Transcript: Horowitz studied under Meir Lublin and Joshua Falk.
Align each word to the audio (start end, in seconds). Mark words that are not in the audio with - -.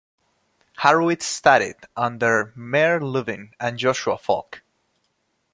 Horowitz 0.79 1.27
studied 1.27 1.75
under 1.95 2.51
Meir 2.55 2.99
Lublin 2.99 3.51
and 3.59 3.77
Joshua 3.77 4.17
Falk. 4.17 4.63